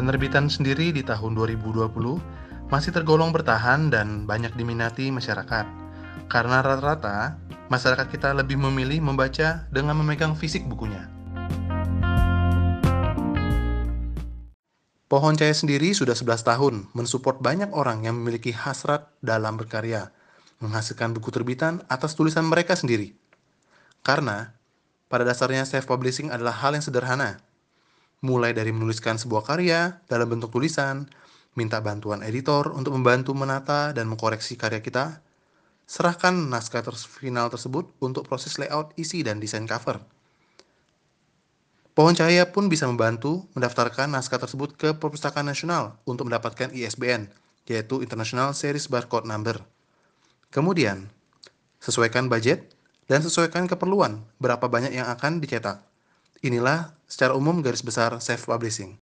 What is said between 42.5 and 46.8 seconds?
pun bisa membantu mendaftarkan naskah tersebut ke Perpustakaan Nasional untuk mendapatkan